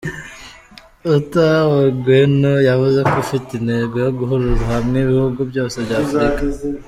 Outa 1.11 1.47
Ogweno, 1.79 2.53
yavuze 2.69 2.99
ko 3.09 3.13
ufite 3.23 3.49
intego 3.59 3.95
yo 4.05 4.11
guhuriza 4.17 4.65
hamwe 4.75 4.97
ibihugu 5.05 5.39
byose 5.51 5.75
bya 5.85 5.97
Afurika. 6.03 6.41